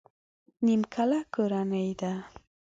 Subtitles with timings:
[0.65, 2.13] نيمکله کورنۍ ده.